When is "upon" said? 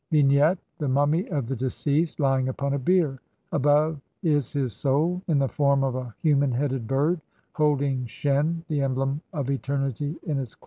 2.49-2.73